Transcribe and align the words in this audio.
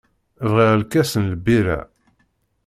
Bɣiɣ 0.51 0.71
lkas 0.81 1.11
n 1.17 1.23
lbirra. 1.33 1.79